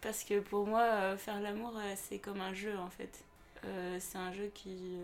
[0.00, 3.24] Parce que pour moi, faire l'amour, c'est comme un jeu en fait.
[3.98, 4.96] c'est un jeu qui,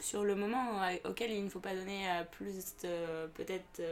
[0.00, 2.74] sur le moment, auquel il ne faut pas donner plus
[3.34, 3.82] peut-être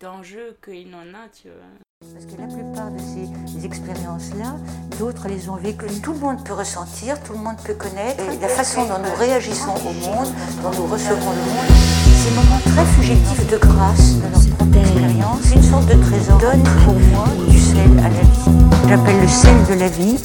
[0.00, 2.12] d'enjeux qu'il n'en a, tu vois.
[2.12, 4.56] Parce que la plupart de ces expériences-là,
[4.98, 6.00] d'autres les ont vécues.
[6.02, 8.22] Tout le monde peut ressentir, tout le monde peut connaître.
[8.28, 10.28] Et la façon dont nous réagissons au monde,
[10.62, 15.54] dont nous recevons le monde, ces moments très fugitifs de grâce de notre propre expérience,
[15.56, 18.88] une sorte de trésor, donne pour moi du sel à la vie.
[18.88, 20.16] J'appelle le sel de la vie.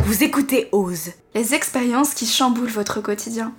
[0.00, 3.54] Vous écoutez Ose, les expériences qui chamboulent votre quotidien.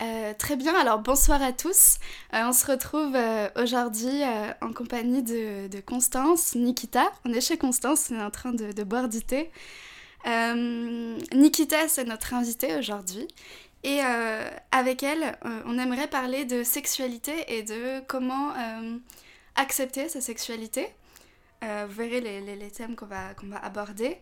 [0.00, 1.98] Euh, très bien, alors bonsoir à tous.
[2.32, 4.22] Euh, on se retrouve euh, aujourd'hui
[4.62, 7.12] en compagnie de, Constance, Nikita.
[7.26, 9.50] On est chez Constance, on est en train de, de boire du thé.
[10.24, 13.28] Nikita, c'est notre invitée aujourd'hui.
[13.82, 14.00] Et
[14.72, 18.52] avec elle, on aimerait parler de sexualité et de comment
[19.56, 20.88] accepter sa sexualité.
[21.62, 24.16] Euh, vous verrez les, les, thèmes qu'on va, qu'on va aborder.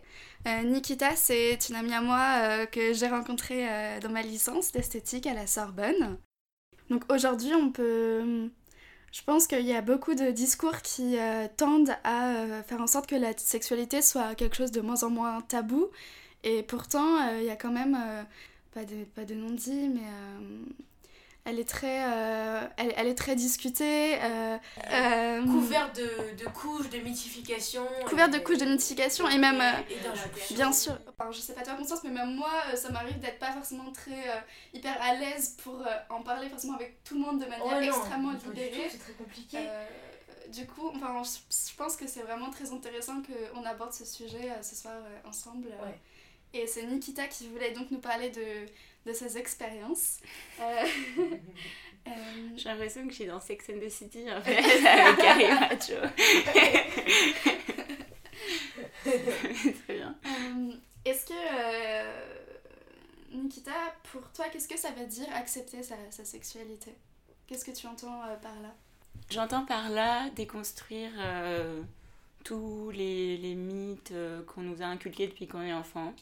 [0.45, 3.65] Euh, Nikita, c'est une amie à moi euh, que j'ai rencontrée
[4.01, 6.17] dans ma licence d'esthétique à la Sorbonne.
[6.89, 8.49] Donc aujourd'hui, on peut...
[9.11, 11.17] Je pense qu'il y a beaucoup de discours qui
[11.57, 15.41] tendent à faire en sorte que la sexualité soit quelque chose de moins en moins
[15.41, 15.87] tabou.
[16.43, 17.97] Et pourtant, il y a quand même,
[18.73, 20.01] pas de, pas de non-dit, mais
[21.49, 24.21] elle est très, euh, elle, est très discutée.
[24.21, 24.57] Euh,
[24.91, 27.87] euh, couverte de, de, couches de mythification.
[28.05, 29.61] Couverte de couches de mythification et, même,
[30.51, 33.51] bien sûr, enfin, je sais pas toi Constance, mais même moi, ça m'arrive d'être pas
[33.51, 37.81] forcément très hyper à l'aise pour en parler forcément avec tout le monde de manière
[37.81, 38.87] extrêmement libérée.
[38.91, 39.57] C'est très compliqué.
[40.49, 44.75] du coup, enfin, je, pense que c'est vraiment très intéressant qu'on aborde ce sujet ce
[44.75, 44.93] soir
[45.25, 45.69] ensemble.
[46.53, 48.67] Et c'est Nikita qui voulait donc nous parler de
[49.05, 50.17] de ses expériences.
[50.59, 50.83] Euh,
[52.07, 52.11] euh,
[52.55, 55.93] J'ai l'impression que je suis dans Sex and the City en fait, avec Carrie Macho.
[59.85, 60.15] Très bien.
[60.25, 60.73] Euh,
[61.05, 61.33] est-ce que,
[63.35, 63.71] Nikita,
[64.11, 66.93] pour toi, qu'est-ce que ça veut dire accepter sa, sa sexualité?
[67.47, 68.75] Qu'est-ce que tu entends par là?
[69.29, 71.11] J'entends par là déconstruire
[72.43, 74.13] tous les, les mythes
[74.47, 76.13] qu'on nous a inculqués depuis qu'on est enfant.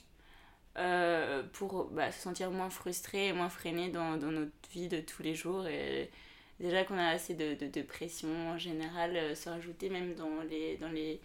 [0.78, 5.24] Euh, pour bah, se sentir moins frustré et moins freiné dans, notre vie de tous
[5.24, 5.66] les jours.
[5.66, 6.12] Et
[6.60, 10.78] déjà qu'on a assez de, de, pression en général, euh, se rajouter même dans les,
[10.78, 11.20] dans, les,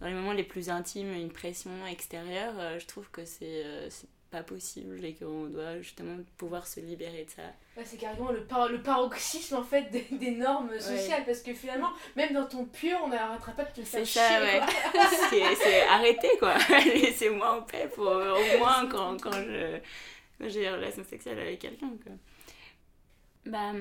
[0.00, 3.64] dans les moments les plus intimes une pression extérieure, euh, je trouve que c'est
[4.32, 7.42] pas possible et qu'on doit justement pouvoir se libérer de ça.
[7.84, 12.32] c'est carrément le, par le paroxysme en fait des, normes sociales parce que finalement, même
[12.32, 14.20] dans ton pur, on n'arrêtera pas de te faire chier.
[14.22, 14.60] Ouais.
[15.62, 16.56] c'est arrêter quoi.
[16.84, 19.78] Laissez-moi en paix pour au moins quand, quand je
[20.48, 21.92] j'ai des relations sexuelles avec quelqu'un.
[23.46, 23.72] Bah,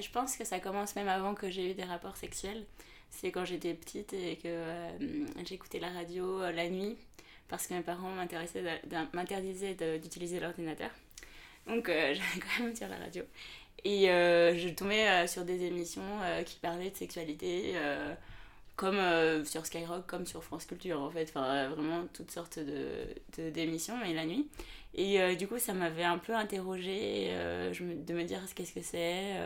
[0.00, 2.64] je pense que ça commence même avant que j'ai eu des rapports sexuels.
[3.10, 6.96] C'est quand j'étais petite et que euh, j'écoutais la radio euh, la nuit
[7.48, 8.12] parce que mes parents
[9.12, 10.90] m'interdisaient d'utiliser l'ordinateur.
[11.68, 13.22] Donc euh, j'allais quand même dire la radio.
[13.84, 16.02] Et euh, je tombais euh, sur des émissions
[16.44, 17.74] qui parlaient de sexualité,
[18.76, 18.98] comme
[19.44, 21.24] sur Skyrock, comme sur France Culture en fait.
[21.30, 24.48] Enfin vraiment toutes sortes de, d'émissions, et la nuit.
[24.94, 29.36] Et du coup ça m'avait un peu interrogée de me dire qu'est-ce que c'est.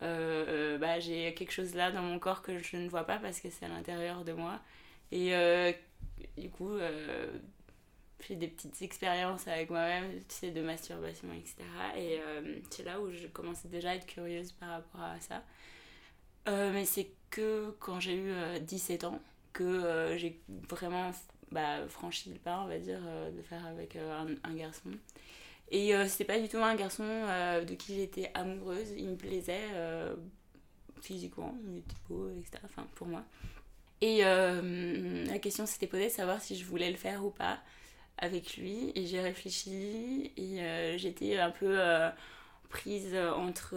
[0.00, 3.48] bah, j'ai quelque chose là dans mon corps que je ne vois pas parce que
[3.50, 4.58] c'est à l'intérieur de moi.
[5.12, 5.32] Et
[6.36, 7.38] du coup, euh,
[8.26, 11.56] j'ai des petites expériences avec moi-même, tu sais, de masturbation, etc.
[11.96, 15.42] Et euh, c'est là où je commençais déjà à être curieuse par rapport à ça.
[16.48, 19.20] Euh, mais c'est que quand j'ai eu 17 ans
[19.52, 21.12] que j'ai vraiment
[21.52, 23.00] bah, franchi le pas, on va dire,
[23.34, 24.90] de faire avec un, un, garçon.
[25.70, 29.68] Et c'était pas du tout un garçon de qui j'étais amoureuse, il me plaisait
[31.00, 32.58] physiquement, il était beau, etc.
[32.64, 33.24] Enfin, pour moi.
[34.04, 37.58] Et euh, la question s'était posée de savoir si je voulais le faire ou pas
[38.18, 38.92] avec lui.
[38.94, 42.10] Et j'ai réfléchi et euh, j'étais un peu euh,
[42.68, 43.74] prise entre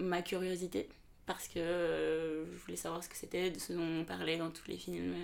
[0.00, 0.88] ma curiosité
[1.26, 4.66] parce que je voulais savoir ce que c'était, de ce dont on parlait dans tous
[4.66, 5.14] les films.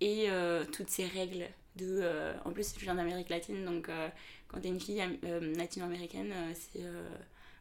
[0.00, 0.28] et
[0.72, 2.04] toutes ces règles de.
[2.44, 3.90] en plus, je viens d'Amérique latine, donc
[4.46, 5.02] quand t'es une fille
[5.56, 6.82] latino-américaine, c'est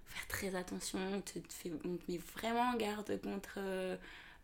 [0.05, 0.99] faire très attention.
[1.15, 1.39] On te,
[1.83, 3.57] on te met vraiment en garde contre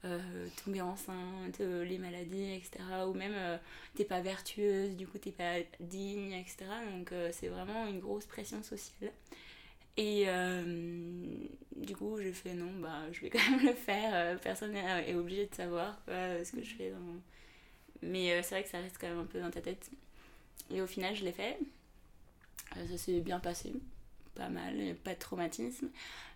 [0.06, 2.84] euh, tomber enceinte, euh, les maladies, etc.
[3.08, 3.58] Ou même euh,
[3.96, 6.66] t'es pas vertueuse, du coup t'es pas digne, etc.
[6.92, 9.12] Donc c'est vraiment une grosse pression sociale.
[9.98, 10.28] Et
[11.76, 14.40] du coup, j'ai fait non, bah, je vais quand même le faire.
[14.42, 16.94] personne n'est obligé de savoir ce que je fais.
[18.04, 19.90] Mais c'est vrai que ça reste quand même un peu dans ta tête.
[20.70, 21.58] Et au final, je l'ai fait.
[22.76, 23.74] ça s'est bien passé.
[24.38, 25.90] Pas mal, pas de traumatisme.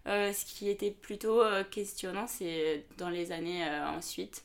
[0.07, 4.43] Euh, ce qui était plutôt euh, questionnant, c'est dans les années euh, ensuite.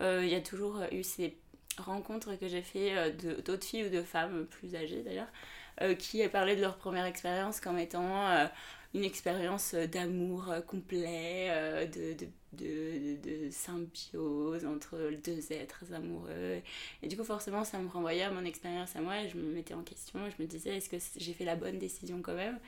[0.00, 1.36] il y a toujours eu ces
[1.78, 3.12] rencontres que j'ai fait
[3.44, 7.78] d'autres filles ou de femmes plus âgées d'ailleurs, qui parlaient de leur première expérience comme
[7.78, 8.48] étant
[8.94, 11.48] une expérience d'amour complet,
[11.92, 16.60] de, de de, de, symbiose entre deux êtres amoureux.
[17.02, 19.52] Et du coup, forcément, ça me renvoyait à mon expérience à moi et je me
[19.52, 20.18] mettais en question.
[20.36, 22.58] Je me disais, est-ce que j'ai fait la bonne décision quand même?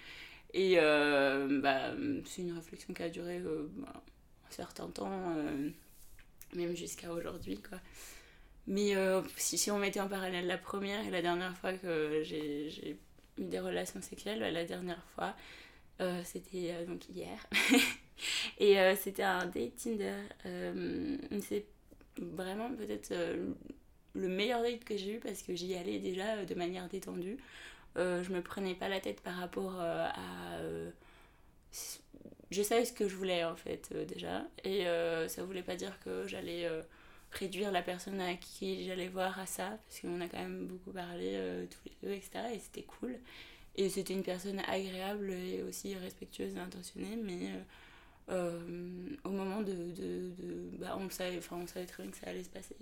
[0.54, 1.92] Et euh, bah,
[2.26, 4.02] c'est une réflexion qui a duré euh, bah,
[4.48, 5.70] un certain temps, euh,
[6.54, 7.60] même jusqu'à aujourd'hui.
[7.60, 7.78] quoi.
[8.68, 8.94] Mais
[9.36, 12.96] si, si on mettait en parallèle la première et la dernière fois que j'ai eu
[13.38, 15.34] des relations sexuelles, bah, la dernière fois,
[16.24, 17.38] c'était donc hier.
[18.58, 20.14] Et euh, c'était un date Tinder.
[20.46, 21.64] Euh, c'est
[22.18, 23.52] vraiment peut-être euh,
[24.14, 27.38] le meilleur date que j'ai eu parce que j'y allais déjà de manière détendue.
[27.96, 30.12] je me prenais pas la tête par rapport à.
[32.50, 34.44] je savais ce que je voulais en fait déjà.
[34.64, 34.84] Et
[35.28, 36.68] ça voulait pas dire que j'allais
[37.30, 40.92] réduire la personne à qui j'allais voir à ça, parce qu'on a quand même beaucoup
[40.92, 42.54] parlé tous les deux, etc.
[42.54, 43.18] Et c'était cool.
[43.76, 47.50] Et c'était une personne agréable et aussi respectueuse et intentionnée, mais
[48.30, 48.60] euh,
[49.24, 52.28] au moment de, de, de, bah, on savait enfin on savait très bien que ça
[52.28, 52.76] allait se passer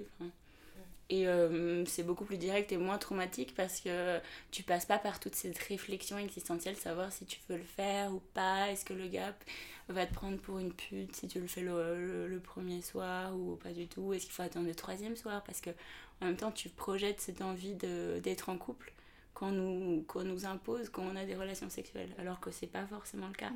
[1.11, 4.21] et euh, c'est beaucoup plus direct et moins traumatique parce que
[4.53, 8.23] tu passes pas par toute cette réflexion existentielle, savoir si tu veux le faire ou
[8.33, 9.35] pas, est-ce que le gars
[9.89, 13.57] va te prendre pour une pute si tu le fais le, le, premier soir ou
[13.57, 15.71] pas du tout, est-ce qu'il faut attendre le troisième soir parce que
[16.21, 18.93] en même temps tu projettes cette envie d'être en couple
[19.41, 22.87] qu'on nous, qu'on nous impose quand on a des relations sexuelles alors que c'est pas
[22.87, 23.51] forcément le cas.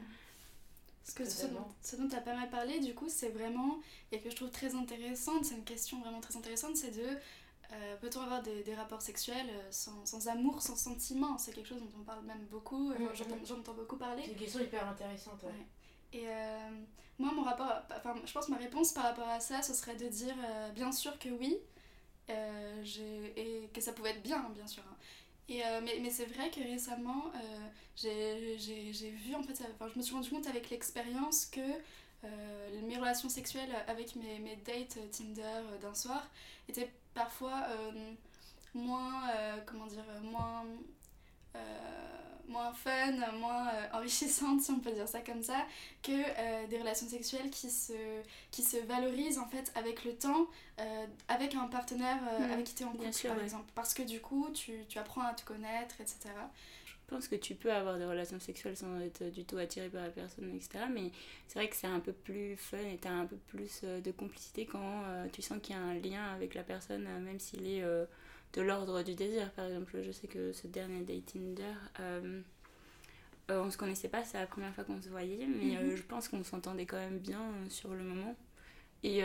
[1.05, 4.31] Parce que ce dont, tu as pas mal parlé, du coup, c'est vraiment, et que
[4.31, 7.07] je trouve très intéressante, c'est une question vraiment très intéressante, c'est de
[7.73, 11.69] euh, peut-on avoir des, des, rapports sexuels euh, sans, sans, amour, sans sentiment C'est quelque
[11.69, 13.47] chose dont on parle même beaucoup, euh, mm-hmm.
[13.47, 14.23] j'entends beaucoup parler.
[14.25, 16.19] C'est une question hyper intéressante, ouais.
[16.19, 16.27] Et
[17.19, 19.97] moi, mon rapport, enfin, je pense que ma réponse par rapport à ça, ce serait
[19.97, 20.37] de dire
[20.75, 21.59] bien sûr que oui,
[22.29, 24.85] et que ça pouvait être bien, bien sûr.
[24.89, 24.97] Hein.
[25.49, 29.99] Et, euh, mais, mais c'est vrai que récemment, euh, j'ai vu, en fait, enfin, je
[29.99, 31.61] me suis rendu compte avec l'expérience que
[32.25, 36.26] euh, mes relations sexuelles avec mes, mes dates Tinder d'un soir
[36.69, 37.67] étaient parfois
[38.75, 39.29] moins,
[39.67, 40.64] comment dire, moins
[42.49, 45.67] moins fun, moins euh, enrichissante, si on peut dire ça comme ça,
[46.02, 47.93] que euh, des relations sexuelles qui se,
[48.50, 50.46] qui se valorisent en fait avec le temps,
[50.81, 52.52] euh, avec un partenaire mm.
[52.52, 53.70] avec qui tu es en couple par exemple.
[53.75, 56.31] Parce que du coup, tu, tu, apprends à te connaître, etc.
[56.87, 60.02] Je pense que tu peux avoir des relations sexuelles sans être du tout attiré par
[60.02, 60.85] la personne, etc.
[60.90, 61.12] Mais
[61.47, 64.11] c'est vrai que c'est un peu plus fun et tu as un peu plus de
[64.11, 67.85] complicité quand tu sens qu'il y a un lien avec la personne, même s'il est
[68.55, 69.51] de l'ordre du désir.
[69.53, 72.41] Par exemple, je sais que ce dernier date Tinder, euh,
[73.51, 75.97] euh, on se connaissait pas, c'est la première fois qu'on se voyait, mais euh, mhm.
[75.97, 78.37] je pense qu'on s'entendait quand même bien sur le moment.
[79.03, 79.23] Et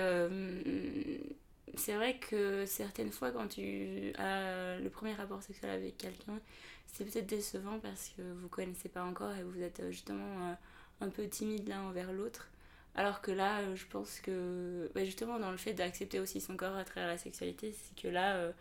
[1.76, 6.40] c'est vrai que certaines fois, quand tu as le premier rapport sexuel avec quelqu'un,
[6.88, 10.58] c'est peut-être décevant parce que vous connaissez pas encore et vous êtes justement
[11.00, 12.50] un peu timide l'un envers l'autre.
[12.96, 16.75] Alors que là, je pense que bah, justement dans le fait d'accepter aussi son corps
[16.75, 18.52] à travers la sexualité, c'est que là,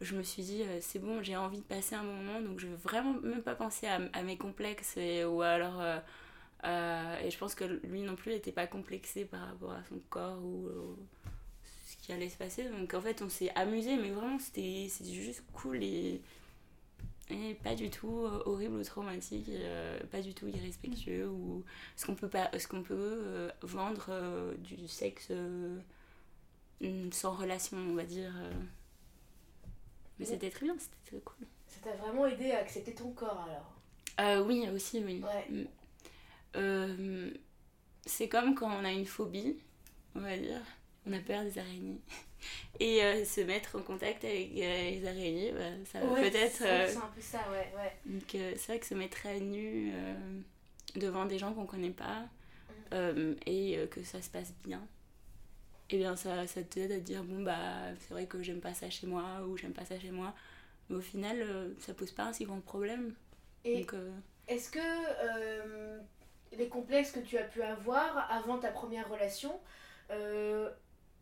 [0.00, 2.68] je me suis dit, euh, c'est bon, j'ai envie de passer un moment, donc je
[2.68, 5.80] vais vraiment même pas penser à, mes complexes, et, ou alors.
[5.80, 5.98] Euh,
[6.64, 10.00] euh, et je pense que lui non plus n'était pas complexé par rapport à son
[10.10, 10.68] corps ou
[11.86, 12.68] ce qui allait se passer.
[12.68, 16.20] Donc en fait, on s'est amusé, mais vraiment, c'était juste cool et,
[17.62, 19.50] pas du tout horrible ou traumatique,
[20.10, 21.62] pas du tout irrespectueux ou
[21.94, 25.30] ce qu'on peut, pas, ce qu'on peut vendre du sexe
[27.12, 28.32] sans relation, on va dire.
[30.18, 31.46] Mais c'était très bien, c'était cool.
[31.66, 33.74] Ça t'a vraiment aidé à accepter ton corps alors
[34.20, 35.22] euh, Oui, aussi, oui.
[35.50, 35.64] Mm.
[36.56, 37.30] Euh,
[38.04, 39.58] c'est comme quand on a une phobie,
[40.14, 40.62] on va dire.
[41.06, 42.00] On a peur des araignées.
[42.80, 46.58] Et euh, se mettre en contact avec les araignées, bah, ça va peut-être.
[46.58, 47.72] c'est un peu ça, ouais.
[47.76, 47.96] ouais.
[48.06, 49.92] Donc c'est vrai que se mettre à nu
[50.94, 52.28] devant des gens qu'on connaît pas
[52.92, 53.34] mm.
[53.46, 54.86] et que ça se passe bien,
[55.90, 58.74] et eh bien ça, ça t'aide à dire bon bah c'est vrai que j'aime pas
[58.74, 60.34] ça chez moi ou j'aime pas ça chez moi.
[60.90, 63.14] Mais au final euh, ça pose pas un si grand problème.
[63.64, 64.10] Et euh,
[64.48, 65.98] est-ce que euh,
[66.58, 69.58] les complexes que tu as pu avoir avant ta première relation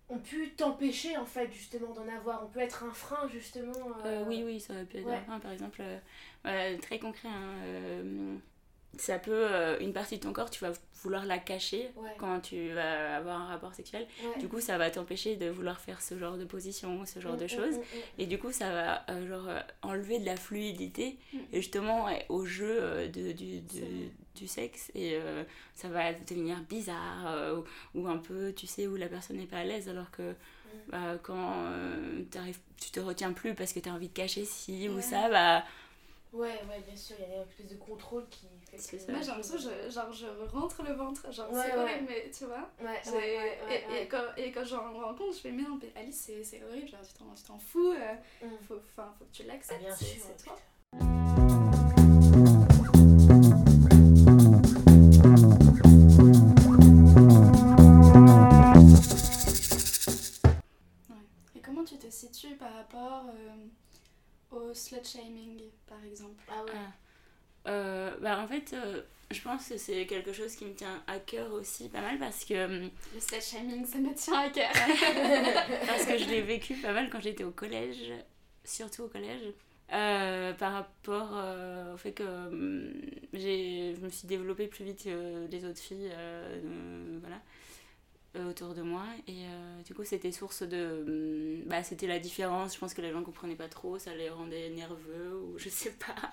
[0.08, 3.72] ont pu t'empêcher en fait justement d'en avoir on peut être un frein justement
[4.26, 5.38] oui oui ça peut être un frein.
[5.38, 5.82] Par exemple
[6.82, 8.38] très concret hein,
[8.98, 10.72] ça peut, euh, une partie de ton corps, tu vas
[11.02, 14.06] vouloir la cacher quand tu vas avoir un rapport sexuel.
[14.38, 17.38] Du coup, ça va t'empêcher de vouloir faire ce genre de position, ce genre mm,
[17.38, 17.76] de mm, choses.
[17.76, 21.16] Mm, et du coup, ça va euh, genre, euh, enlever de la fluidité,
[21.52, 23.60] et justement, au jeu de, du,
[24.34, 24.90] du, sexe.
[24.94, 25.18] Et
[25.74, 27.62] ça va devenir bizarre,
[27.94, 30.34] ou, un peu, tu sais, où la personne n'est pas à l'aise, alors que
[30.88, 31.70] bah, quand
[32.78, 35.64] tu te retiens plus parce que tu as envie de cacher ci ou ça, bah
[36.36, 39.10] Ouais, ouais, bien sûr, il y a une espèce de contrôle qui que...
[39.10, 41.82] Moi j'ai l'impression que je, genre, je rentre le ventre, genre Ouais, c'est ouais.
[41.82, 42.70] horrible, mais tu vois.
[42.80, 44.02] Ouais, j'ai- ouais, ouais, ouais, et, ouais.
[44.02, 46.42] et quand, et quand j'en me rends compte, je fais mais non, mais Alice c'est
[46.44, 48.14] c'est horrible, genre tu t'en- tu t'en fous, euh,
[48.46, 48.48] Mm.
[48.68, 50.56] faut, que tu Ah, l'acceptes, bien c'est sûr, c'est toi.
[61.54, 63.66] Et comment tu te situes par rapport euh,
[64.56, 66.42] au slut shaming par exemple?
[66.48, 66.70] Ah ouais.
[66.74, 66.92] Ah.
[67.66, 71.18] Euh, bah en fait, euh, je pense que c'est quelque chose qui me tient à
[71.18, 74.70] cœur aussi pas mal parce que, euh, Le slut shaming ça me tient à cœur.
[75.86, 78.12] parce que je l'ai vécu pas mal quand j'étais au collège,
[78.64, 79.52] surtout au collège.
[79.92, 82.92] Euh, par rapport euh, au fait que hum,
[83.32, 87.38] j'ai, je me suis développée plus vite que les autres filles euh, euh, voilà, euh,
[88.44, 89.04] autour de moi.
[89.26, 91.04] Et euh, du coup, c'était source de.
[91.62, 92.74] hum, Bah, c'était la différence.
[92.74, 95.92] Je pense que les gens comprenaient pas trop, ça les rendait nerveux ou je sais
[95.92, 96.32] pas.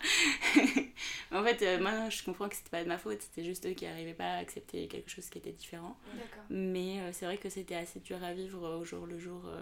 [1.32, 3.74] en fait, euh, maintenant, je comprends que c'était pas de ma faute, c'était juste eux
[3.74, 5.98] qui arrivaient pas à accepter quelque chose qui était différent.
[6.50, 9.42] Mais euh, c'est vrai que c'était assez dur à vivre euh, au jour le jour.
[9.48, 9.62] euh,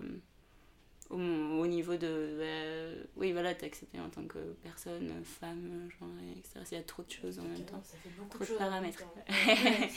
[1.09, 2.07] au, au niveau de.
[2.07, 6.07] euh, oui, voilà, t'es accepté en tant que personne, femme, genre,
[6.37, 6.59] etc.
[6.71, 7.81] Il y a trop de choses en même temps.
[7.83, 9.03] Ça fait beaucoup Trop de paramètres.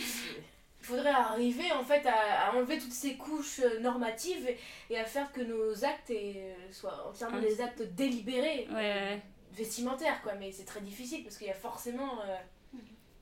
[0.85, 4.59] Il faudrait arriver en fait à, à enlever toutes ces couches euh, normatives et,
[4.93, 7.47] et à faire que nos actes aient- euh, soient entièrement Ouais.
[7.49, 9.23] des actes délibérés, Ouais, ouais, ouais.
[9.55, 10.35] vestimentaires quoi.
[10.35, 12.37] Mais c'est très difficile parce qu'il y a forcément, euh,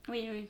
[0.08, 0.48] Oui, oui.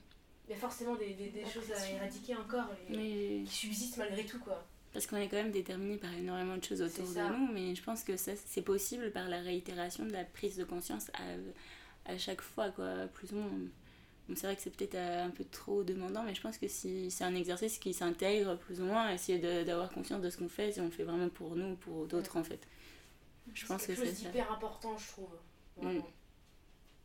[0.49, 3.99] il y a forcément des, des- des La choses à éradiquer encore et, qui subsistent
[3.99, 4.64] malgré tout quoi.
[4.95, 7.83] Parce qu'on est quand même déterminé par énormément de choses autour de nous, mais je
[7.83, 12.16] pense que ça, c'est possible par la réitération de la prise de conscience à, à
[12.16, 13.50] chaque fois, quoi, plus ou moins.
[14.29, 16.69] Bon, c'est vrai que c'est peut-être euh, un peu trop demandant, mais je pense que
[16.69, 20.49] si c'est un exercice qui s'intègre plus ou moins, essayer d'avoir conscience de ce qu'on
[20.49, 22.61] fait, si on le fait vraiment pour nous ou pour d'autres en fait.
[23.55, 24.29] Je pense c'est que c'est ça.
[24.29, 25.31] d'hyper important je trouve.
[25.76, 26.09] Vraiment.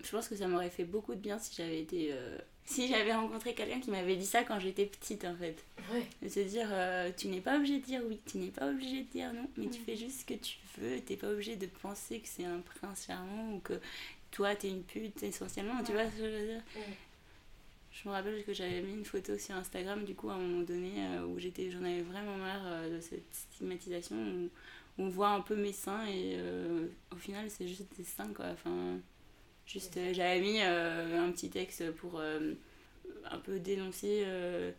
[0.03, 2.09] Je pense que ça m'aurait fait beaucoup de bien si j'avais été.
[2.11, 5.55] euh, Si j'avais rencontré quelqu'un qui m'avait dit ça quand j'étais petite en fait.
[5.91, 6.05] Ouais.
[6.21, 9.03] De se dire, euh, tu n'es pas obligé de dire oui, tu n'es pas obligé
[9.03, 9.85] de dire non, mais tu Mhm.
[9.85, 13.05] fais juste ce que tu veux, t'es pas obligé de penser que c'est un prince
[13.07, 13.79] charmant ou que
[14.31, 16.63] toi t'es une pute essentiellement, tu vois ce que je veux dire?
[16.75, 16.83] Mhm.
[18.03, 20.61] Je me rappelle que j'avais mis une photo sur Instagram du coup à un moment
[20.61, 24.49] donné euh, où j'étais, j'en avais vraiment marre euh, de cette stigmatisation où
[25.03, 28.45] on voit un peu mes seins et euh, au final c'est juste des seins quoi.
[28.51, 28.99] Enfin,
[29.65, 32.53] juste euh, j'avais mis euh, un petit texte pour euh,
[33.31, 34.71] un peu dénoncer euh,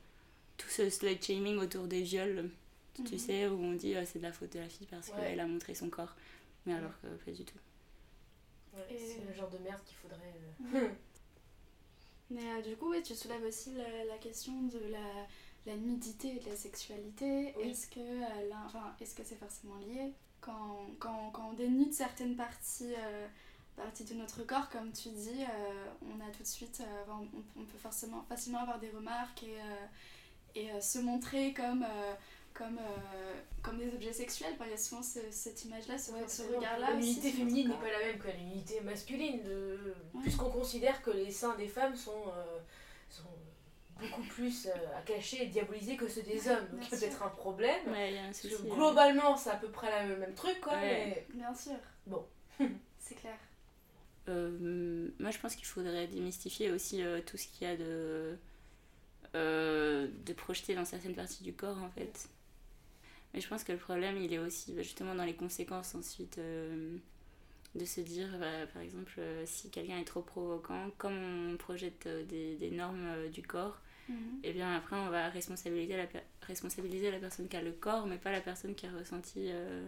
[0.56, 2.48] tout ce slut shaming autour des viols.
[2.94, 3.18] Tu Mhm.
[3.18, 5.14] sais, où on dit euh, c'est de la faute de la fille parce Ouais.
[5.20, 6.14] qu'elle a montré son corps.
[6.66, 7.54] Mais alors que pas du tout.
[8.74, 10.90] Ouais, Et- C'est le genre de merde qu'il faudrait.
[12.30, 15.26] euh, Mais euh, du coup, oui, tu soulèves aussi la, la question de la,
[15.66, 17.54] la nudité et de la sexualité.
[17.56, 17.70] Oui.
[17.70, 22.36] Est-ce que euh, enfin, est-ce que c'est forcément lié quand, quand, quand on dénude certaines
[22.36, 23.26] parties, euh,
[23.76, 27.60] parties de notre corps, comme tu dis, euh, on a tout de suite, euh, on,
[27.60, 29.86] on peut forcément facilement avoir des remarques et, euh,
[30.54, 32.14] et euh, se montrer comme, euh,
[32.58, 34.50] comme, euh, comme des objets sexuels.
[34.54, 36.94] Enfin, il y a souvent ce- cette image-là, ce, Ouais, ce c'est vrai, regard-là.
[36.94, 39.94] L'unité féminine n'est pas la même que l'unité masculine, de...
[40.14, 40.22] Ouais.
[40.22, 42.58] puisqu'on considère que les seins des femmes sont, euh,
[43.08, 43.22] sont
[44.00, 46.66] beaucoup plus euh, à cacher et diaboliser que ceux des hommes.
[46.72, 46.98] Donc sûr.
[46.98, 47.90] peut-être un problème.
[47.92, 48.56] Ouais, il y a un Parce souci.
[48.56, 48.74] que ouais.
[48.76, 50.74] globalement, c'est à peu près la- le même truc, quoi.
[50.74, 51.26] Ouais.
[51.34, 51.76] Bien sûr.
[52.06, 52.26] Bon.
[52.98, 53.36] c'est clair.
[54.28, 58.36] Euh, moi, je pense qu'il faudrait démystifier aussi euh, tout ce qu'il y a de,
[59.34, 62.28] euh, de projeté dans certaines parties du corps, en fait.
[63.38, 66.38] Mais je pense que le problème, il est aussi bah, justement dans les conséquences ensuite.
[66.38, 66.96] euh,
[67.76, 72.06] de se dire, bah, par exemple, euh, si quelqu'un est trop provoquant, comme on projette
[72.06, 74.40] euh, des, des normes euh, du corps, Mhm.
[74.42, 76.06] et bien après, on va responsabiliser la,
[76.42, 79.86] responsabiliser la personne qui a le corps, mais pas la personne qui a ressenti, euh,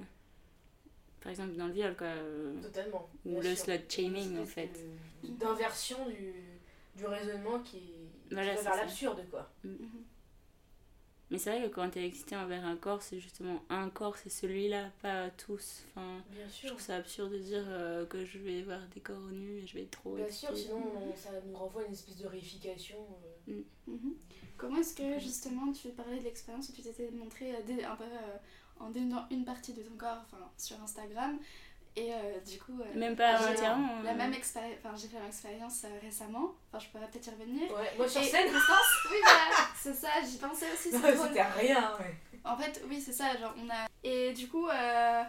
[1.22, 2.06] par exemple, dans le viol, quoi.
[2.06, 3.10] euh, Totalement.
[3.24, 4.78] Ou le slut shaming, en fait.
[5.24, 6.34] D'inversion du,
[6.94, 7.82] du raisonnement qui,
[8.30, 9.50] Voilà, qui va vers l'absurde, quoi.
[9.64, 10.04] Mhm.
[11.30, 14.30] Mais c'est vrai que quand t'es excité envers un corps, c'est justement un corps, c'est
[14.30, 15.84] celui-là, pas tous.
[15.94, 16.68] Enfin, Bien je sûr.
[16.70, 19.74] trouve ça absurde de dire euh, que je vais voir des corps nus et je
[19.74, 22.96] vais être trop Bien sûr, sinon on- ça nous renvoie à une espèce de réification.
[23.48, 23.62] euh.
[23.86, 24.14] Mhm.
[24.56, 27.58] Comment est-ce que justement tu parlais de l'expérience où tu t'étais montré euh,
[27.88, 28.36] un peu euh,
[28.80, 31.38] en dénudant une partie de ton corps enfin, sur Instagram
[31.96, 34.00] et euh, du coup euh, Même pas j'ai entièrement.
[34.04, 37.06] la euh, même expérience enfin j'ai fait la même expérience euh, récemment enfin je pourrais
[37.10, 40.90] peut-être y revenir Ouais, moi sur scène, distance oui voilà c'est ça j'y pensais aussi
[40.92, 41.92] c'était rien.
[41.98, 42.14] ouais.
[42.44, 45.22] en fait oui c'est ça genre on a et du coup euh,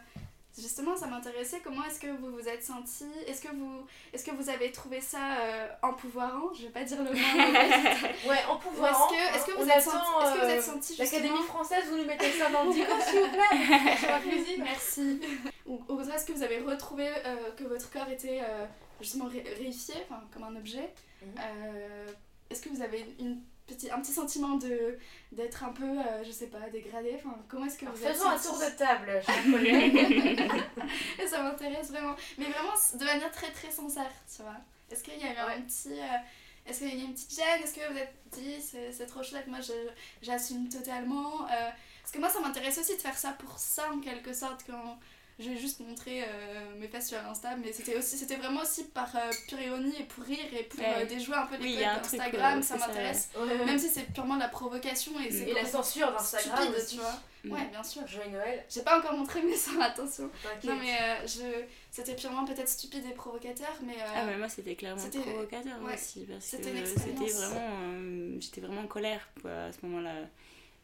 [0.58, 1.62] justement, ça m'intéressait.
[1.64, 5.00] Comment est-ce que vous vous êtes senti Est-ce que vous, est-ce que vous avez trouvé
[5.02, 6.54] ça euh, empouvoirant?
[6.54, 7.14] Je vais pas dire le mot.
[7.14, 8.92] mais- Ouais, en pouvoir.
[8.92, 11.84] Est-ce que, est-ce que, vous êtes senti, est-ce que vous euh, êtes senti L'Académie française,
[11.90, 14.58] vous nous mettez ça dans le dico, s'il vous plaît.
[14.60, 15.22] Merci.
[15.66, 18.66] Ou au contraire, est-ce que vous avez retrouvé euh, que votre corps était euh,
[19.00, 20.94] justement ré- réifié, enfin comme un objet?
[21.22, 21.34] Mhm.
[21.40, 22.08] Euh,
[22.50, 23.42] Est-ce que vous avez une
[23.76, 24.98] petit, un petit sentiment de
[25.32, 28.14] d'être un peu, euh, je sais pas, dégradé Enfin, comment est-ce que Alors, vous êtes
[28.14, 29.22] Faisons un senti tour de table.
[31.22, 32.16] Et ça m'intéresse vraiment.
[32.38, 34.58] Mais vraiment de manière très très sincère, tu vois.
[34.90, 35.94] Est-ce qu'il y a eu un petit.
[36.00, 36.18] euh,
[36.66, 37.64] Est-ce qu'il y a eu une petite gêne?
[37.64, 39.90] Est-ce que vous êtes dit c'est c'est trop chouette, moi je-
[40.22, 41.70] j'assume totalement euh,
[42.02, 45.00] Parce que moi ça m'intéresse aussi de faire ça pour ça en quelque sorte quand
[45.40, 46.26] j'ai juste montré euh,
[46.80, 50.04] mes fesses sur Insta, mais c'était aussi c'était vraiment aussi par euh, pure ironie et
[50.04, 50.86] pour rire et pour Ouais.
[50.98, 52.78] euh, déjouer un peu les Oui, il y codes a un truc, d'Instagram, euh, ça
[52.78, 53.30] m'intéresse.
[53.38, 53.66] Ouais.
[53.66, 57.20] Même si c'est purement de la provocation et c'est Et la censure d'Instagram tu vois.
[57.44, 57.52] Mm.
[57.54, 58.06] Ouais, bien sûr.
[58.08, 58.64] Joyeux Noël.
[58.70, 60.30] J'ai pas encore montré mes seins, attention.
[60.44, 60.64] T'inquiète.
[60.64, 61.42] Non mais euh, je...
[61.90, 63.96] c'était purement peut-être stupide et provocateur, mais...
[63.96, 68.36] euh, Ah mais moi c'était clairement C'était- provocateur ouais, aussi parce que c'était vraiment euh,
[68.40, 70.12] j'étais vraiment en colère quoi, à ce moment-là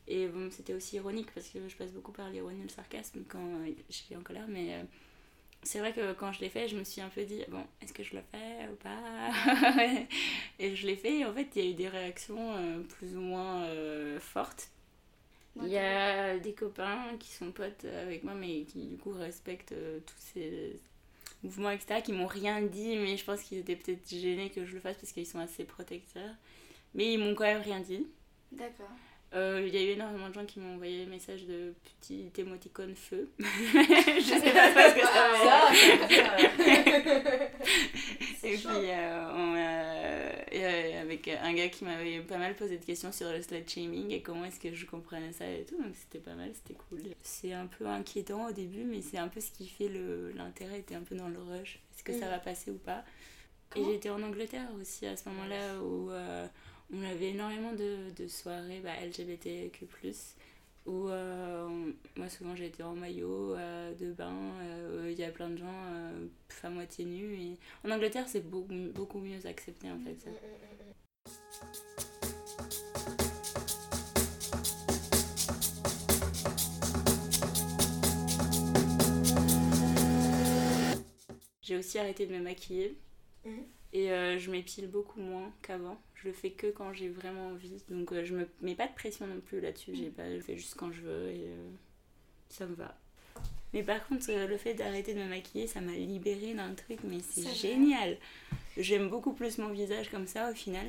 [0.08, 3.24] et bon c'était aussi ironique parce que je passe beaucoup par l'ironie et le sarcasme
[3.28, 4.84] quand euh, je suis en colère mais euh,
[5.64, 7.94] c'est vrai que quand je l'ai fait je me suis un peu dit bon est-ce
[7.94, 9.32] que je le fais ou pas?
[10.60, 13.16] Et je l'ai fait et en fait il y a eu des réactions euh, plus
[13.16, 14.72] ou moins euh, fortes
[15.64, 19.72] il y a des copains qui sont potes avec moi, mais qui du coup respectent
[19.72, 20.80] euh, tous ces
[21.44, 24.74] mouvements, etc., qui m'ont rien dit, mais je pense qu'ils étaient peut-être gênés que je
[24.74, 26.36] le fasse parce qu'ils sont assez protecteurs.
[26.94, 28.08] Mais ils m'ont quand même rien dit.
[28.52, 28.90] D'accord.
[29.34, 32.30] Euh, Il y a eu énormément de gens qui m'ont envoyé des messages de petits
[32.38, 33.30] émoticônes feu.
[33.40, 33.44] je
[34.22, 36.58] sais pas ce que ça veut dire.
[38.44, 38.92] Et puis,
[41.02, 44.22] avec un gars qui m'avait pas mal posé de questions sur le slut shaming et
[44.22, 47.02] comment est-ce que je comprenais ça et tout, donc c'était pas mal, c'était cool.
[47.22, 50.80] C'est un peu inquiétant au début, mais c'est un peu ce qui fait le- l'intérêt,
[50.80, 51.80] était un peu dans le rush.
[51.96, 52.30] Est-ce que ça Mm.
[52.30, 53.04] va passer ou pas?
[53.76, 56.48] Et j'étais en Angleterre aussi à ce moment-là où euh,
[56.94, 59.88] on avait énormément de, de soirées bah, LGBTQ+,
[60.86, 65.50] où euh, moi souvent été en maillot euh, de bain, euh, il y a plein
[65.50, 65.84] de gens
[66.64, 67.34] à moitié nus.
[67.34, 67.58] Et...
[67.86, 70.16] En Angleterre c'est beaucoup, beaucoup mieux accepté en fait.
[70.20, 70.30] ça.
[81.62, 82.98] J'ai aussi arrêté de me maquiller.
[83.44, 83.66] Mhm.
[83.94, 85.98] Et je m'épile beaucoup moins qu'avant.
[86.22, 87.82] Je le fais que quand j'ai vraiment envie.
[87.90, 89.96] Donc euh, je me mets pas de pression non plus là-dessus.
[89.96, 91.70] J'ai pas, je le fais juste quand je veux et euh,
[92.50, 92.98] ça me va.
[93.74, 97.00] Mais par contre, euh, le fait d'arrêter de me maquiller, ça m'a libérée d'un truc,
[97.04, 98.18] mais c'est génial.
[98.78, 100.88] J'aime beaucoup plus mon visage comme ça au final.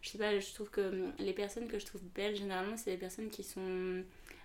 [0.00, 2.90] Je sais pas, je trouve que hum, les personnes que je trouve belles, généralement, c'est
[2.90, 4.02] les personnes qui sont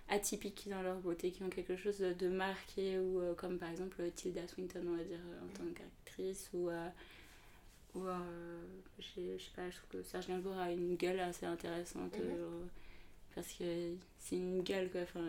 [0.08, 4.02] atypiques dans leur beauté, qui ont quelque chose de, marqué, ou euh, comme par exemple
[4.16, 6.68] Tilda Swinton, on va dire, en tant qu'actrice, ou.
[7.94, 8.60] Ou euh,
[8.98, 9.04] je
[9.38, 12.24] sais pas, je trouve que Serge Gainsbourg a une gueule assez intéressante, Mhm.
[12.24, 12.60] euh,
[13.34, 13.64] parce que
[14.18, 15.02] c'est une gueule, quoi.
[15.02, 15.24] Enfin,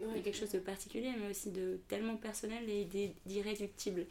[0.00, 2.84] il y a quelque chose de particulier, mais aussi de tellement personnel et
[3.24, 4.06] d'irréductible.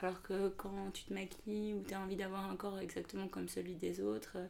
[0.00, 3.48] Alors que quand tu te maquilles ou tu as envie d'avoir un corps exactement comme
[3.48, 4.46] celui des autres, euh,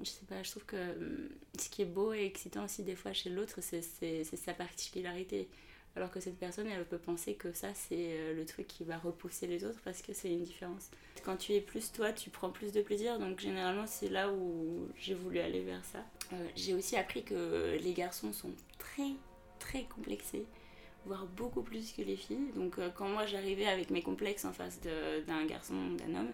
[0.00, 2.94] je sais pas, je trouve que hum, ce qui est beau et excitant aussi des
[2.96, 3.82] fois chez l'autre, c'est
[4.24, 5.48] sa particularité.
[5.96, 8.96] Alors que cette personne, elle peut penser que ça, c'est euh, le truc qui va
[8.96, 10.90] repousser les autres parce que c'est une différence.
[11.24, 13.18] Quand tu es plus toi, tu prends plus de plaisir.
[13.18, 16.04] Donc généralement, c'est là où j'ai voulu aller vers ça.
[16.32, 19.12] Euh, j'ai aussi appris que les garçons sont très,
[19.58, 20.46] très complexés
[21.06, 22.52] voire beaucoup plus que les filles.
[22.54, 26.32] Donc euh, quand moi j'arrivais avec mes complexes en face d'un garçon, d'un homme,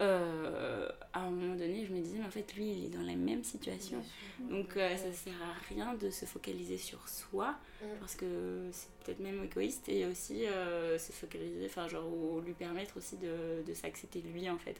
[0.00, 3.02] euh, à un moment donné je me disais mais en fait lui il est dans
[3.02, 4.02] la même situation.
[4.50, 7.86] Donc euh, ça sert à rien de se focaliser sur soi Mm.
[7.98, 12.52] parce que c'est peut-être même égoïste et aussi euh, se focaliser, enfin genre ou lui
[12.52, 14.76] permettre aussi de, de s'accepter lui en fait.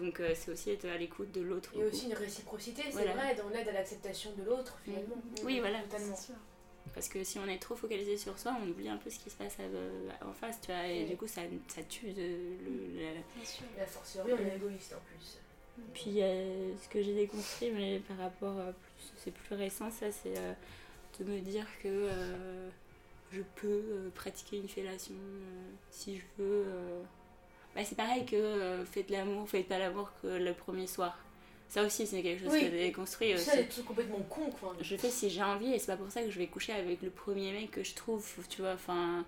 [0.00, 1.70] Donc euh, c'est aussi être à l'écoute de l'autre.
[1.74, 3.12] Il y a aussi une réciprocité, c'est Voilà.
[3.14, 5.14] vrai, dans l'aide à l'acceptation de l'autre, finalement.
[5.44, 5.80] Oui, voilà.
[5.82, 6.16] Totalement.
[6.94, 9.28] Parce que si on est trop focalisé sur soi, on oublie un peu ce qui
[9.30, 11.10] se passe à- en face, tu vois, et Oui.
[11.10, 13.64] du coup ça, ça tue de, le- la- Bien sûr.
[13.86, 15.38] Fortiori, on est égoïste en plus.
[15.92, 20.10] Puis euh, ce que j'ai déconstruit, mais par rapport à plus, c'est plus récent, ça
[20.10, 20.52] c'est euh,
[21.20, 22.70] de me dire que euh,
[23.30, 26.64] je peux euh, pratiquer une fellation euh, si je veux.
[26.66, 27.02] euh.
[27.74, 31.18] Bah, c'est pareil que euh, faites l'amour, faites pas l'amour que le premier soir.
[31.68, 32.60] Ça aussi c'est quelque chose Oui.
[32.60, 33.44] que j'ai déconstruit aussi.
[33.44, 34.74] Ça, trucs complètement cons, quoi.
[34.80, 37.02] Je fais si j'ai envie et c'est pas pour ça que je vais coucher avec
[37.02, 39.24] le premier mec que je trouve, tu vois, enfin.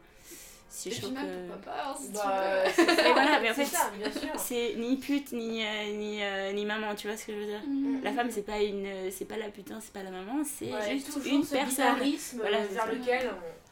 [0.71, 1.49] Si Et je trouve que.
[1.65, 2.83] pas, hein, Bah, c'est.
[3.09, 4.29] Et voilà, mais en c'est fait, ça, bien sûr.
[4.39, 7.47] C'est ni pute ni, euh, ni, euh, ni maman, tu vois ce que je veux
[7.47, 7.63] dire?
[7.67, 8.03] Mhm.
[8.05, 10.91] La femme, c'est pas une, c'est pas la putain, c'est pas la maman, c'est Ouais,
[10.93, 11.97] juste une ce personne.
[12.37, 13.31] Voilà, euh, c'est vers lequel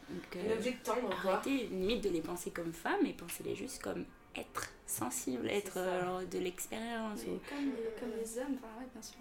[0.09, 1.33] Donc, Un objet de tendre, quoi.
[1.33, 4.03] arrêtez limite de les penser comme femmes et pensez-les juste comme
[4.37, 7.21] être sensible, être euh, de l'expérience.
[7.23, 9.17] Ou- comme, les, comme les hommes, enfin, ouais, bien sûr.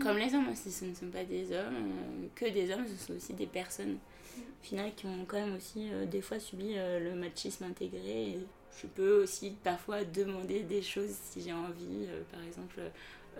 [0.00, 3.06] Comme les hommes aussi, ce ne sont pas des hommes, euh, que des hommes, ce
[3.06, 3.98] sont aussi des personnes.
[4.38, 8.30] Au final, qui ont quand même aussi euh, des fois subi le machisme intégré.
[8.30, 8.38] Et
[8.80, 12.06] je peux aussi parfois demander des choses si j'ai envie.
[12.30, 12.80] par exemple,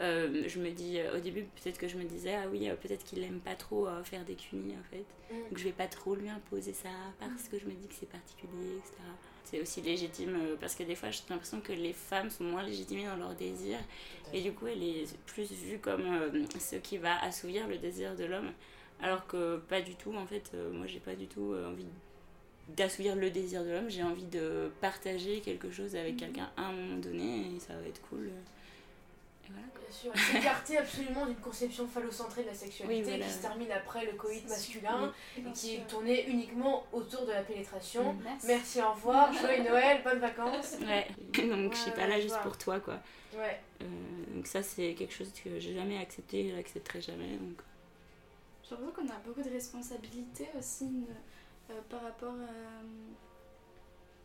[0.00, 2.74] euh, je me dis, euh, au début, peut-être que je me disais, ah oui, euh,
[2.74, 5.04] peut-être qu'il aime pas trop faire des cunis en fait.
[5.30, 5.48] Mm.
[5.48, 8.08] Donc je vais pas trop lui imposer ça parce que je me dis que c'est
[8.08, 8.94] particulier, etc.
[9.50, 12.62] C'est aussi légitime euh, parce que des fois j'ai l'impression que les femmes sont moins
[12.62, 13.80] légitimées dans leurs désirs
[14.32, 18.14] et du coup elle est plus vue comme euh, ce qui va assouvir le désir
[18.14, 18.52] de l'homme.
[19.02, 21.86] Alors que pas du tout en fait euh, moi j'ai pas du tout euh, envie
[22.76, 23.90] d'assouvir le désir de l'homme.
[23.90, 27.88] J'ai envie de partager quelque chose avec quelqu'un à un moment donné et ça va
[27.88, 29.79] être cool et voilà quoi.
[29.79, 30.12] Bien sûr,
[30.78, 33.24] absolument d'une conception phallocentrée de la sexualité Oui, voilà.
[33.26, 35.86] qui se termine après le coït masculin et qui est sûr.
[35.86, 38.12] tourné uniquement autour de la pénétration.
[38.14, 38.20] Mm.
[38.24, 38.46] Merci.
[38.46, 40.76] Merci, au revoir, joyeux Noël, bonnes vacances.
[40.80, 41.08] ouais
[41.46, 42.98] donc je suis Ouais, pas ouais, là juste pour toi quoi
[43.36, 43.86] Ouais, Euh,
[44.34, 47.60] donc ça c'est quelque chose que j'ai jamais accepté et j'accepterai jamais donc
[48.64, 51.04] J'ai l'impression qu'on a beaucoup de responsabilités aussi
[51.70, 52.82] euh, par rapport à.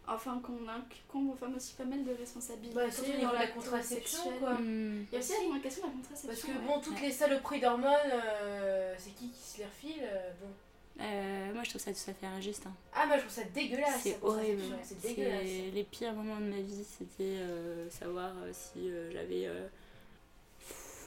[0.07, 2.75] Enfin, qu'on incombe aux femmes aussi pas mal de responsabilités.
[2.75, 2.83] bah,
[3.21, 4.57] dans la l'acte contraception quoi.
[4.61, 6.27] Il y a aussi la question de la contraception.
[6.27, 6.67] Parce que ouais.
[6.67, 10.47] bon, toutes les saloperies d'hormones, euh, c'est qui qui se les refile euh, bon.
[11.01, 12.73] Euh, moi je trouve ça tout à fait injuste hein.
[12.93, 13.99] Ah, moi je trouve ça dégueulasse.
[14.01, 14.77] C'est la contraception, horrible.
[14.83, 15.73] C'est dégueulasse.
[15.73, 19.45] les pires moments de ma vie, c'était euh, savoir euh, si euh, j'avais.
[19.47, 19.67] euh,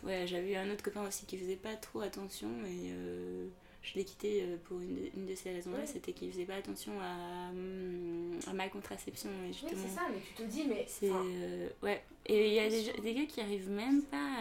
[0.04, 3.48] Ouais, j'avais eu un autre copain aussi qui faisait pas trop attention et euh,
[3.82, 5.86] je l'ai quitté euh, pour une de, une de ces raisons-là, Ouais.
[5.86, 9.82] c'était qu'il faisait pas attention à, hum, à ma contraception et Oui, justement.
[9.88, 10.84] c'est ça, mais tu te dis, mais.
[10.88, 14.34] C'est enfin, euh, ouais et il y a des, des gars qui arrivent même pas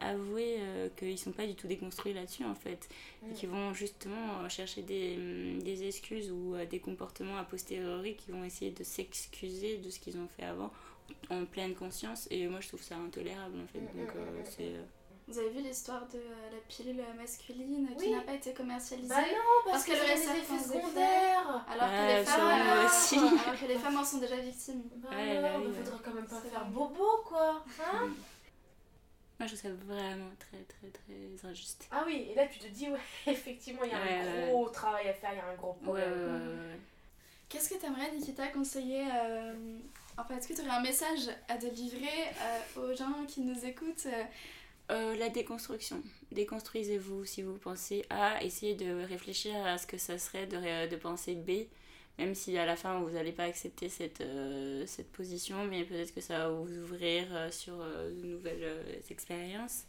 [0.00, 2.88] à avouer euh, qu'ils sont pas du tout déconstruits là-dessus en fait
[3.22, 3.32] et Mm.
[3.34, 8.16] qui vont justement euh, chercher des, hum, des excuses ou euh, des comportements a posteriori
[8.16, 10.70] qui vont essayer de s'excuser de ce qu'ils ont fait avant
[11.30, 14.72] en pleine conscience et moi je trouve ça intolérable en fait Mm, donc mm, c'est
[15.30, 19.20] Vous avez vu l'histoire de euh, la pilule masculine qui n'a pas été commercialisée Bah
[19.20, 21.64] non, parce, Parce que qu'elle c'est aurait des certains effets secondaires.
[21.70, 23.16] alors, que Ouais, les femmes, aussi.
[23.46, 24.82] alors que les femmes en sont déjà victimes.
[24.96, 26.00] Bah Ouais, non, mais oui, faudrait ouais.
[26.04, 26.70] quand même pas faire vrai.
[26.72, 27.64] bobo, quoi.
[27.80, 28.08] Hein
[29.38, 32.66] moi je trouve ça vraiment très très très injuste ah oui, et là tu te
[32.66, 35.40] dis, ouais, effectivement, il y a Ouais, un ouais, gros travail à faire, il y
[35.40, 36.12] a un gros ouais, ouais, problème.
[36.12, 36.80] ouais, ouais, ouais.
[37.48, 39.78] Qu'est-ce que tu aimerais, Nikita, conseiller euh,
[40.18, 42.08] Enfin, est-ce que tu aurais un message à délivrer
[42.42, 44.06] euh, aux gens qui nous écoutent
[44.90, 46.02] euh, la déconstruction.
[46.32, 50.96] Déconstruisez-vous si vous pensez A, essayez de réfléchir à ce que ça serait de, de
[50.96, 51.66] penser B,
[52.18, 56.12] même si à la fin vous n'allez pas accepter cette, euh, cette position, mais peut-être
[56.12, 59.84] que ça va vous ouvrir euh, sur de nouvelles expériences.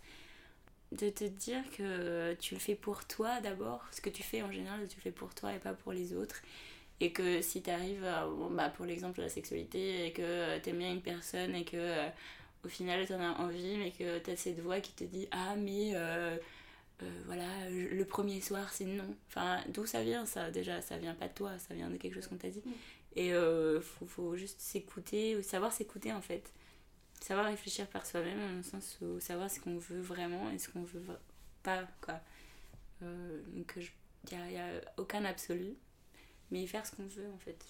[0.92, 4.52] De te dire que tu le fais pour toi d'abord, ce que tu fais en
[4.52, 6.42] général, tu le fais pour toi et pas pour les autres.
[7.00, 8.06] Et que si tu arrives,
[8.52, 12.10] bah, pour l'exemple de la sexualité, et que tu aimes bien une personne et que
[12.64, 15.92] au final t'en as envie mais que t'as cette voix qui te dit ah mais
[15.96, 16.38] euh,
[17.04, 19.16] euh, voilà le premier soir c'est non.
[19.28, 22.14] Enfin d'où ça vient ça déjà ça vient pas de toi ça vient de quelque
[22.14, 22.62] chose qu'on t'a dit.
[22.66, 22.72] Mm.
[23.16, 26.52] et euh, faut, faut juste s'écouter ou savoir s'écouter en fait.
[27.22, 30.70] Savoir réfléchir par soi-même dans le sens où savoir ce qu'on veut vraiment et ce
[30.70, 31.04] qu'on veut
[31.64, 32.20] pas quoi.
[33.04, 35.76] Euh, donc il n'y a, y a aucun absolu
[36.52, 37.66] mais faire ce qu'on veut en fait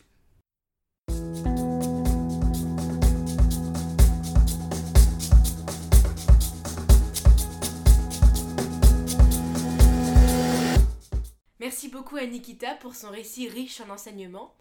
[11.61, 14.55] Merci beaucoup à Nikita pour son récit riche en enseignements.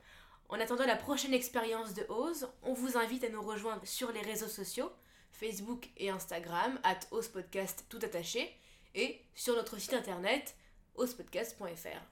[0.50, 4.20] En attendant la prochaine expérience de Ose, on vous invite à nous rejoindre sur les
[4.20, 4.92] réseaux sociaux,
[5.32, 7.00] Facebook et Instagram, at
[7.32, 8.54] Podcast tout attaché,
[8.94, 10.54] et sur notre site internet,
[10.96, 12.02] osepodcast.fr.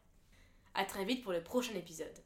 [0.72, 2.24] A très vite pour le prochain épisode.